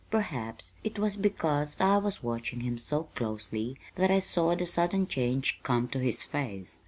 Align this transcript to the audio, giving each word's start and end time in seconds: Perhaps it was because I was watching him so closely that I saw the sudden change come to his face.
Perhaps 0.09 0.73
it 0.83 0.97
was 0.97 1.15
because 1.15 1.79
I 1.79 1.97
was 1.97 2.23
watching 2.23 2.61
him 2.61 2.79
so 2.79 3.03
closely 3.13 3.77
that 3.97 4.09
I 4.09 4.17
saw 4.17 4.55
the 4.55 4.65
sudden 4.65 5.05
change 5.05 5.59
come 5.61 5.87
to 5.89 5.99
his 5.99 6.23
face. 6.23 6.79